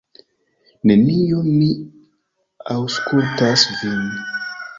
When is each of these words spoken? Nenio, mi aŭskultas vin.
Nenio, 0.91 1.41
mi 1.49 1.67
aŭskultas 2.77 3.69
vin. 3.77 4.03